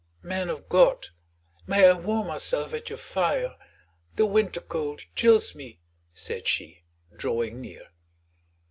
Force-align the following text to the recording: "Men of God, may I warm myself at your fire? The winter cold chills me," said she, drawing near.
"Men 0.23 0.49
of 0.49 0.67
God, 0.67 1.09
may 1.67 1.87
I 1.87 1.93
warm 1.93 2.25
myself 2.29 2.73
at 2.73 2.89
your 2.89 2.97
fire? 2.97 3.55
The 4.15 4.25
winter 4.25 4.59
cold 4.61 5.05
chills 5.15 5.53
me," 5.53 5.79
said 6.11 6.47
she, 6.47 6.85
drawing 7.15 7.61
near. 7.61 7.85